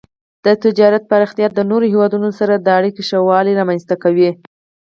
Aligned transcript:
د 0.45 0.47
تجارت 0.63 1.03
پراختیا 1.11 1.47
د 1.51 1.59
نورو 1.69 1.85
هیوادونو 1.93 2.29
سره 2.39 2.53
د 2.55 2.67
اړیکو 2.79 3.01
ښه 3.09 3.19
والی 3.29 3.57
رامنځته 3.59 3.95
کوي. 4.03 4.29